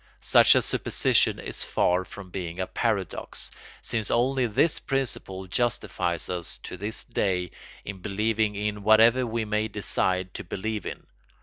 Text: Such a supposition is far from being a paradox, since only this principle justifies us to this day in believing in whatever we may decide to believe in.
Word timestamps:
Such 0.19 0.55
a 0.55 0.63
supposition 0.63 1.37
is 1.37 1.63
far 1.63 2.03
from 2.05 2.31
being 2.31 2.59
a 2.59 2.65
paradox, 2.65 3.51
since 3.83 4.09
only 4.09 4.47
this 4.47 4.79
principle 4.79 5.45
justifies 5.45 6.27
us 6.27 6.57
to 6.63 6.75
this 6.75 7.03
day 7.03 7.51
in 7.85 7.99
believing 7.99 8.55
in 8.55 8.81
whatever 8.81 9.27
we 9.27 9.45
may 9.45 9.67
decide 9.67 10.33
to 10.33 10.43
believe 10.43 10.87
in. 10.87 11.05